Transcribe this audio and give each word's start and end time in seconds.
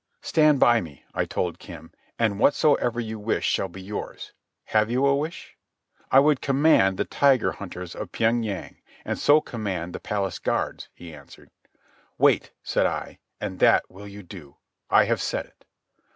"Stand 0.23 0.59
by 0.59 0.81
me," 0.81 1.05
I 1.13 1.25
told 1.25 1.59
Kim, 1.59 1.91
"and 2.17 2.39
whatsoever 2.39 2.99
you 2.99 3.19
wish 3.19 3.45
shall 3.47 3.67
be 3.67 3.83
yours. 3.83 4.33
Have 4.63 4.89
you 4.89 5.05
a 5.05 5.15
wish?" 5.15 5.55
"I 6.11 6.19
would 6.19 6.41
command 6.41 6.97
the 6.97 7.05
Tiger 7.05 7.51
Hunters 7.51 7.93
of 7.93 8.11
Pyeng 8.11 8.41
Yang, 8.41 8.77
and 9.05 9.19
so 9.19 9.41
command 9.41 9.93
the 9.93 9.99
palace 9.99 10.39
guards," 10.39 10.89
he 10.95 11.13
answered. 11.13 11.51
"Wait," 12.17 12.49
said 12.63 12.87
I, 12.87 13.19
"and 13.39 13.59
that 13.59 13.91
will 13.91 14.07
you 14.07 14.23
do. 14.23 14.57
I 14.89 15.03
have 15.03 15.21
said 15.21 15.45
it." 15.45 15.65